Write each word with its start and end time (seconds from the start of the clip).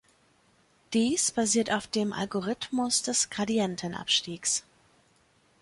Dies 0.93 1.29
basiert 1.29 1.71
auf 1.71 1.85
dem 1.85 2.11
Algorithmus 2.11 3.03
des 3.03 3.29
Gradientenabstiegs. 3.29 4.63